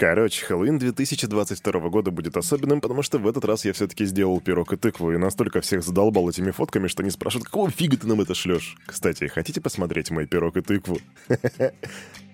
[0.00, 4.72] Короче, Хэллоуин 2022 года будет особенным, потому что в этот раз я все-таки сделал пирог
[4.72, 8.22] и тыкву, и настолько всех задолбал этими фотками, что они спрашивают, какого фига ты нам
[8.22, 8.78] это шлешь?
[8.86, 10.96] Кстати, хотите посмотреть мой пирог и тыкву?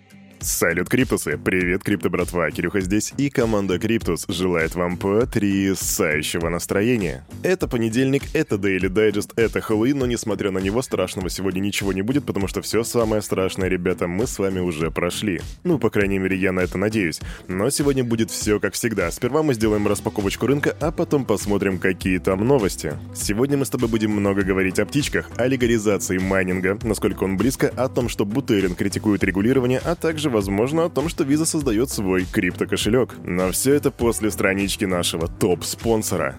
[0.47, 1.37] Салют, Криптусы!
[1.37, 2.49] Привет, Крипто братва!
[2.53, 7.27] Кирюха здесь, и команда Криптус желает вам потрясающего настроения.
[7.43, 12.03] Это понедельник, это Daily Digest, это Хэллоуин, но несмотря на него, страшного сегодня ничего не
[12.03, 15.41] будет, потому что все самое страшное, ребята, мы с вами уже прошли.
[15.65, 17.21] Ну, по крайней мере, я на это надеюсь.
[17.49, 19.11] Но сегодня будет все как всегда.
[19.11, 22.93] Сперва мы сделаем распаковочку рынка, а потом посмотрим, какие там новости.
[23.17, 27.73] Сегодня мы с тобой будем много говорить о птичках, о легализации майнинга, насколько он близко,
[27.77, 32.27] о том, что Бутерин критикует регулирование, а также возможно, о том, что Visa создает свой
[32.27, 33.15] криптокошелек.
[33.25, 36.37] Но все это после странички нашего топ-спонсора.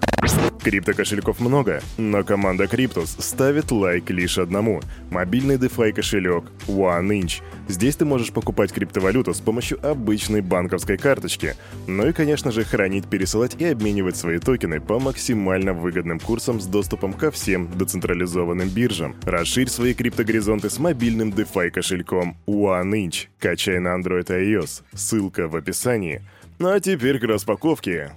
[0.64, 7.42] Крипто-кошельков много, но команда Cryptos ставит лайк лишь одному– мобильный DeFi кошелек OneInch.
[7.68, 11.56] Здесь ты можешь покупать криптовалюту с помощью обычной банковской карточки.
[11.88, 16.66] Ну и, конечно же, хранить, пересылать и обменивать свои токены по максимально выгодным курсам с
[16.66, 19.16] доступом ко всем децентрализованным биржам.
[19.24, 23.28] Расширь свои криптогоризонты с мобильным DeFi кошельком OneInch.
[23.40, 24.84] Качай на Android и iOS.
[24.94, 26.22] Ссылка в описании.
[26.60, 28.12] Ну а теперь к распаковке.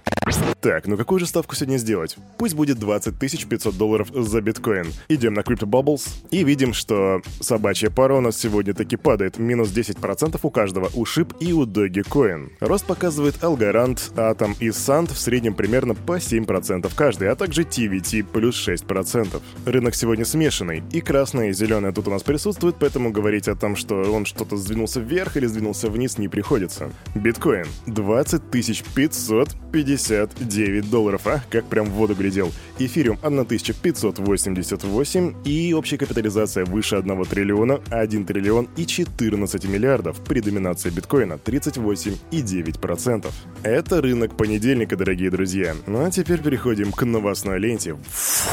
[0.61, 2.17] Так, ну какую же ставку сегодня сделать?
[2.37, 4.87] Пусть будет 20 500 долларов за биткоин.
[5.09, 9.39] Идем на Crypto Bubbles и видим, что собачья пара у нас сегодня таки падает.
[9.39, 12.51] Минус 10% у каждого, у SHIB и у Dogecoin.
[12.59, 18.23] Рост показывает Algorand, Atom и Sand в среднем примерно по 7% каждый, а также TVT
[18.23, 19.41] плюс 6%.
[19.65, 23.75] Рынок сегодня смешанный, и красное и зеленое тут у нас присутствует, поэтому говорить о том,
[23.75, 26.91] что он что-то сдвинулся вверх или сдвинулся вниз не приходится.
[27.15, 31.43] Биткоин 20 550 9 долларов, а?
[31.49, 32.51] Как прям в воду глядел.
[32.79, 40.89] Эфириум 1588 и общая капитализация выше 1 триллиона, 1 триллион и 14 миллиардов при доминации
[40.89, 43.27] биткоина 38,9%.
[43.63, 45.75] Это рынок понедельника, дорогие друзья.
[45.87, 47.95] Ну а теперь переходим к новостной ленте.
[48.09, 48.49] Фу.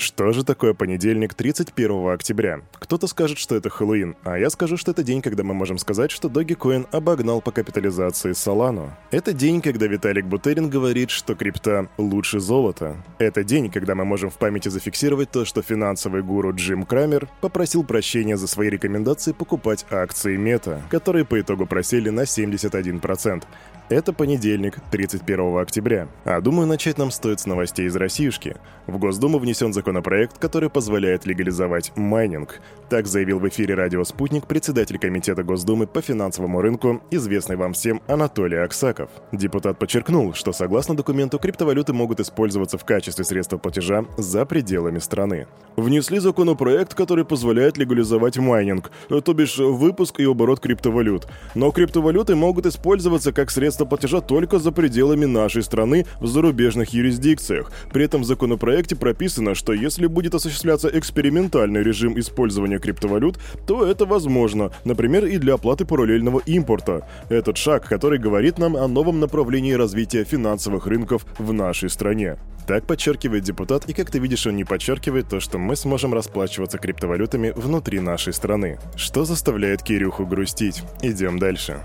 [0.00, 2.62] Что же такое понедельник 31 октября?
[2.72, 6.10] Кто-то скажет, что это Хэллоуин, а я скажу, что это день, когда мы можем сказать,
[6.10, 8.92] что Dogecoin обогнал по капитализации Solano.
[9.10, 12.96] Это день, когда Виталик Бутерин говорит, что крипта лучше золота.
[13.18, 17.84] Это день, когда мы можем в памяти зафиксировать то, что финансовый гуру Джим Крамер попросил
[17.84, 23.44] прощения за свои рекомендации покупать акции Мета, которые по итогу просели на 71%.
[23.90, 26.06] Это понедельник, 31 октября.
[26.24, 28.54] А думаю, начать нам стоит с новостей из Россиюшки.
[28.86, 32.60] В Госдуму внесен законопроект, который позволяет легализовать майнинг.
[32.88, 38.00] Так заявил в эфире радио «Спутник» председатель Комитета Госдумы по финансовому рынку, известный вам всем
[38.06, 39.10] Анатолий Аксаков.
[39.32, 45.48] Депутат подчеркнул, что согласно документу криптовалюты могут использоваться в качестве средства платежа за пределами страны.
[45.76, 51.26] Внесли законопроект, который позволяет легализовать майнинг, то бишь выпуск и оборот криптовалют.
[51.56, 56.90] Но криптовалюты могут использоваться как средство место платежа только за пределами нашей страны в зарубежных
[56.90, 57.72] юрисдикциях.
[57.92, 64.04] При этом в законопроекте прописано, что если будет осуществляться экспериментальный режим использования криптовалют, то это
[64.04, 67.06] возможно, например, и для оплаты параллельного импорта.
[67.30, 72.36] Этот шаг, который говорит нам о новом направлении развития финансовых рынков в нашей стране.
[72.66, 76.78] Так подчеркивает депутат, и как ты видишь, он не подчеркивает то, что мы сможем расплачиваться
[76.78, 78.78] криптовалютами внутри нашей страны.
[78.96, 80.82] Что заставляет Кирюху грустить?
[81.02, 81.80] Идем дальше.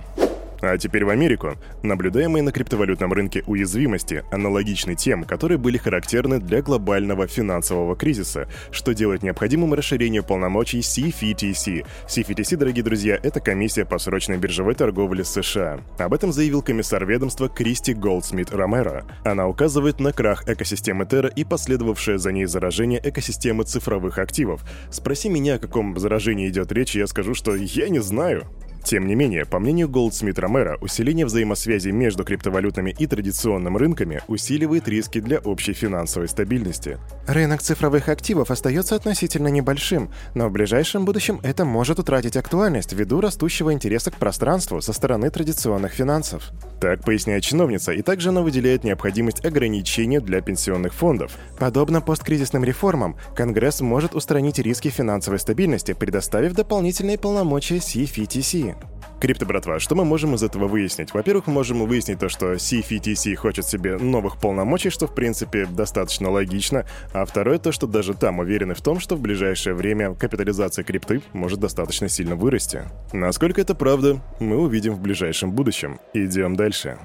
[0.68, 1.54] А теперь в Америку.
[1.84, 8.96] Наблюдаемые на криптовалютном рынке уязвимости аналогичны тем, которые были характерны для глобального финансового кризиса, что
[8.96, 11.86] делает необходимым расширение полномочий CFTC.
[12.08, 15.82] CFTC, дорогие друзья, это комиссия по срочной биржевой торговле США.
[16.00, 19.06] Об этом заявил комиссар ведомства Кристи Голдсмит Ромеро.
[19.24, 24.64] Она указывает на крах экосистемы Терра и последовавшее за ней заражение экосистемы цифровых активов.
[24.90, 28.48] Спроси меня, о каком заражении идет речь, я скажу, что я не знаю.
[28.86, 34.88] Тем не менее, по мнению Голдсмит Ромера, усиление взаимосвязи между криптовалютами и традиционными рынками усиливает
[34.88, 37.00] риски для общей финансовой стабильности.
[37.26, 43.22] Рынок цифровых активов остается относительно небольшим, но в ближайшем будущем это может утратить актуальность ввиду
[43.22, 46.52] растущего интереса к пространству со стороны традиционных финансов.
[46.80, 51.32] Так поясняет чиновница, и также она выделяет необходимость ограничения для пенсионных фондов.
[51.58, 58.75] Подобно посткризисным реформам, Конгресс может устранить риски финансовой стабильности, предоставив дополнительные полномочия CFTC.
[59.20, 61.14] Крипто, братва, что мы можем из этого выяснить?
[61.14, 66.30] Во-первых, мы можем выяснить то, что CFTC хочет себе новых полномочий, что, в принципе, достаточно
[66.30, 66.86] логично.
[67.14, 71.22] А второе, то, что даже там уверены в том, что в ближайшее время капитализация крипты
[71.34, 72.84] может достаточно сильно вырасти.
[73.14, 76.00] Насколько это правда, мы увидим в ближайшем будущем.
[76.14, 76.98] Идем дальше.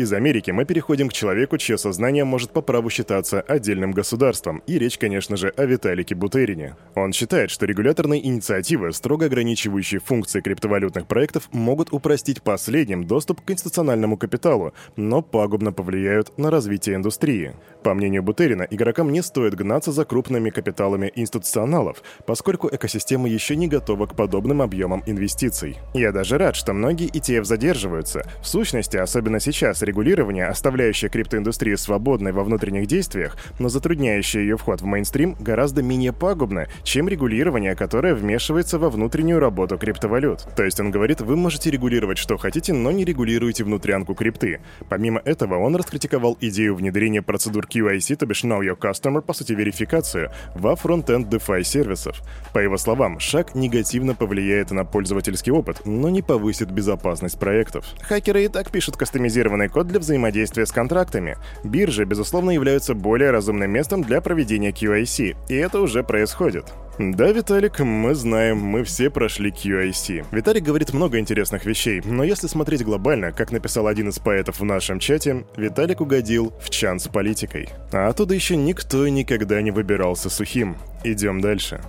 [0.00, 4.78] Из Америки мы переходим к человеку, чье сознание может по праву считаться отдельным государством, и
[4.78, 6.74] речь, конечно же, о Виталике Бутерине.
[6.94, 13.50] Он считает, что регуляторные инициативы, строго ограничивающие функции криптовалютных проектов, могут упростить последним доступ к
[13.50, 17.52] институциональному капиталу, но пагубно повлияют на развитие индустрии.
[17.82, 23.68] По мнению Бутерина, игрокам не стоит гнаться за крупными капиталами институционалов, поскольку экосистема еще не
[23.68, 25.76] готова к подобным объемам инвестиций.
[25.92, 28.26] Я даже рад, что многие ETF задерживаются.
[28.40, 34.80] В сущности, особенно сейчас, регулирование, оставляющее криптоиндустрию свободной во внутренних действиях, но затрудняющее ее вход
[34.80, 40.46] в мейнстрим, гораздо менее пагубно, чем регулирование, которое вмешивается во внутреннюю работу криптовалют.
[40.56, 44.60] То есть он говорит, вы можете регулировать что хотите, но не регулируете внутрянку крипты.
[44.88, 49.52] Помимо этого, он раскритиковал идею внедрения процедур QIC, то бишь Know Your Customer, по сути
[49.52, 52.20] верификацию, во фронтенд DeFi сервисов.
[52.52, 57.86] По его словам, шаг негативно повлияет на пользовательский опыт, но не повысит безопасность проектов.
[58.02, 61.36] Хакеры и так пишут кастомизированный код для взаимодействия с контрактами.
[61.64, 66.66] Биржи, безусловно, являются более разумным местом для проведения QIC, и это уже происходит.
[66.98, 70.26] Да, Виталик, мы знаем, мы все прошли QIC.
[70.32, 74.64] Виталик говорит много интересных вещей, но если смотреть глобально, как написал один из поэтов в
[74.64, 77.70] нашем чате, Виталик угодил в чан с политикой.
[77.92, 80.76] А оттуда еще никто никогда не выбирался сухим.
[81.02, 81.80] Идем дальше.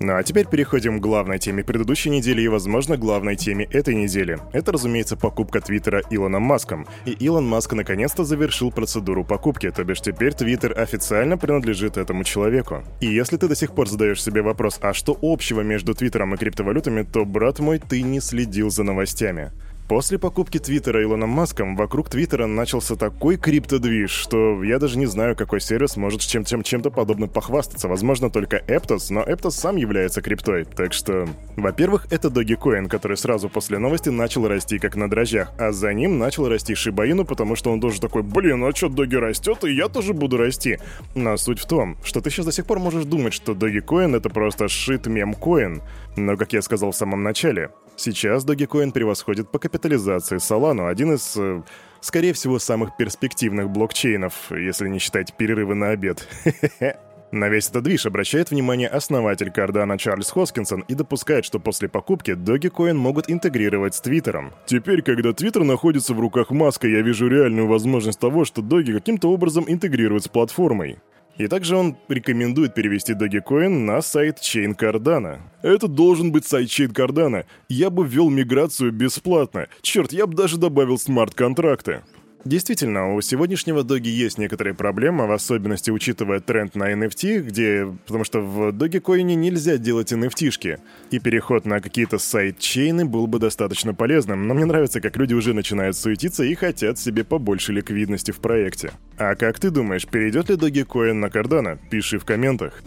[0.00, 4.38] Ну а теперь переходим к главной теме предыдущей недели и, возможно, главной теме этой недели.
[4.52, 6.86] Это, разумеется, покупка Твиттера Илоном Маском.
[7.04, 12.84] И Илон Маск наконец-то завершил процедуру покупки, то бишь теперь Твиттер официально принадлежит этому человеку.
[13.00, 16.38] И если ты до сих пор задаешь себе вопрос, а что общего между Твиттером и
[16.38, 19.50] криптовалютами, то, брат мой, ты не следил за новостями.
[19.88, 25.34] После покупки Твиттера Илоном Маском вокруг Твиттера начался такой криптодвиж, что я даже не знаю,
[25.34, 27.88] какой сервис может чем-то чем подобным похвастаться.
[27.88, 30.66] Возможно, только Aptos, но Aptos сам является криптой.
[30.66, 31.26] Так что,
[31.56, 36.18] во-первых, это Dogecoin, который сразу после новости начал расти как на дрожжах, а за ним
[36.18, 39.88] начал расти Шибаину, потому что он тоже такой, блин, а что Доги растет, и я
[39.88, 40.78] тоже буду расти.
[41.14, 44.28] Но суть в том, что ты сейчас до сих пор можешь думать, что Dogecoin это
[44.28, 45.80] просто шит мем-коин.
[46.16, 51.36] Но, как я сказал в самом начале, сейчас Dogecoin превосходит по капитализации Solana, один из,
[51.36, 51.62] э,
[52.00, 56.26] скорее всего, самых перспективных блокчейнов, если не считать перерывы на обед.
[57.30, 62.30] На весь этот движ обращает внимание основатель Cardano Чарльз Хоскинсон и допускает, что после покупки
[62.30, 64.54] Dogecoin могут интегрировать с Твиттером.
[64.64, 69.30] Теперь, когда Твиттер находится в руках Маска, я вижу реальную возможность того, что Доги каким-то
[69.30, 71.00] образом интегрируют с платформой.
[71.38, 75.38] И также он рекомендует перевести Dogecoin на сайт Chain Cardano.
[75.62, 77.44] Это должен быть сайт Chain Cardano.
[77.68, 79.68] Я бы ввел миграцию бесплатно.
[79.80, 82.02] Черт, я бы даже добавил смарт-контракты.
[82.44, 87.92] Действительно, у сегодняшнего доги есть некоторые проблемы, в особенности учитывая тренд на NFT, где...
[88.06, 90.78] Потому что в Dogecoin нельзя делать NFT-шки.
[91.10, 95.52] И переход на какие-то сайт-чейны был бы достаточно полезным, но мне нравится, как люди уже
[95.52, 98.92] начинают суетиться и хотят себе побольше ликвидности в проекте.
[99.16, 101.78] А как ты думаешь, перейдет ли Dogecoin на Cardano?
[101.90, 102.82] Пиши в комментах.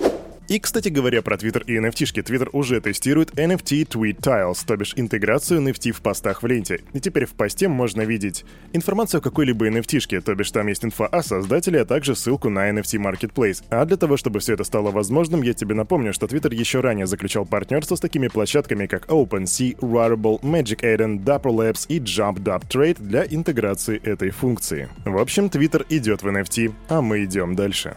[0.47, 2.21] И, кстати говоря, про Twitter и NFT-шки.
[2.23, 6.81] Twitter уже тестирует NFT Tweet Tiles, то бишь интеграцию NFT в постах в ленте.
[6.93, 8.43] И теперь в посте можно видеть
[8.73, 12.69] информацию о какой-либо NFT-шке, то бишь там есть инфа о создателе, а также ссылку на
[12.69, 13.63] NFT Marketplace.
[13.69, 17.07] А для того, чтобы все это стало возможным, я тебе напомню, что Twitter еще ранее
[17.07, 22.67] заключал партнерство с такими площадками, как OpenSea, Rarible, Magic Eden, Dapper Labs и Jump Dub
[22.67, 24.89] Trade для интеграции этой функции.
[25.05, 27.95] В общем, Twitter идет в NFT, а мы идем дальше.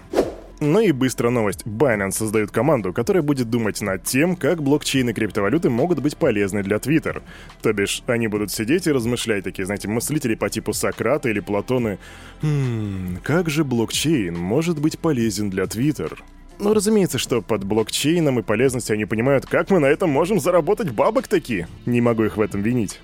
[0.61, 1.63] Ну и быстро новость.
[1.65, 6.77] Binance создает команду, которая будет думать над тем, как блокчейны криптовалюты могут быть полезны для
[6.77, 7.23] Twitter.
[7.61, 11.99] То бишь, они будут сидеть и размышлять, такие, знаете, мыслители по типу Сократа или Платоны.
[12.43, 16.19] «Хм, как же блокчейн может быть полезен для Twitter?»
[16.61, 20.93] Ну, разумеется, что под блокчейном и полезностью они понимают, как мы на этом можем заработать
[20.93, 21.67] бабок таки.
[21.85, 23.01] Не могу их в этом винить.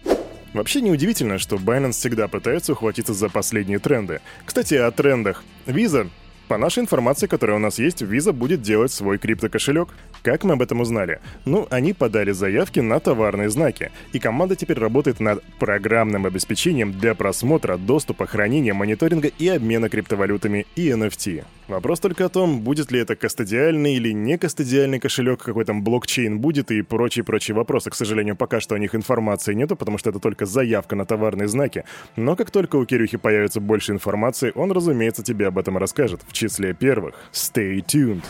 [0.52, 4.20] Вообще неудивительно, что Binance всегда пытается ухватиться за последние тренды.
[4.44, 5.44] Кстати, о трендах.
[5.66, 6.08] Visa
[6.50, 9.90] по нашей информации, которая у нас есть, Visa будет делать свой криптокошелек.
[10.24, 11.20] Как мы об этом узнали?
[11.44, 17.14] Ну, они подали заявки на товарные знаки, и команда теперь работает над программным обеспечением для
[17.14, 21.44] просмотра, доступа, хранения, мониторинга и обмена криптовалютами и NFT.
[21.70, 26.40] Вопрос только о том, будет ли это кастодиальный или не кастодиальный кошелек, какой там блокчейн
[26.40, 27.90] будет и прочие-прочие вопросы.
[27.90, 31.46] К сожалению, пока что о них информации нету, потому что это только заявка на товарные
[31.46, 31.84] знаки.
[32.16, 36.32] Но как только у Кирюхи появится больше информации, он, разумеется, тебе об этом расскажет, в
[36.32, 37.14] числе первых.
[37.32, 38.24] Stay tuned.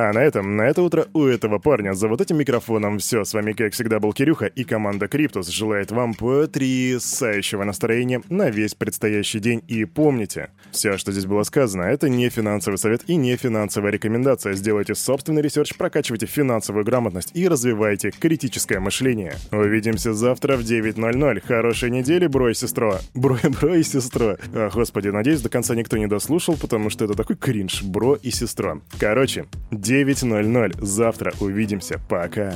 [0.00, 3.24] А на этом, на это утро у этого парня за вот этим микрофоном все.
[3.24, 8.76] С вами, как всегда, был Кирюха, и команда Криптус желает вам потрясающего настроения на весь
[8.76, 9.60] предстоящий день.
[9.66, 14.52] И помните, все, что здесь было сказано, это не финансовый совет и не финансовая рекомендация.
[14.52, 19.34] Сделайте собственный research, прокачивайте финансовую грамотность и развивайте критическое мышление.
[19.50, 21.40] Увидимся завтра в 9.00.
[21.44, 23.00] Хорошей недели, бро и сестро.
[23.14, 24.38] Бро, бро и сестро.
[24.54, 28.30] А, господи, надеюсь, до конца никто не дослушал, потому что это такой кринж, бро и
[28.30, 28.78] сестра.
[29.00, 29.46] Короче,
[29.88, 30.84] 9.00.
[30.84, 32.00] Завтра увидимся.
[32.08, 32.54] Пока.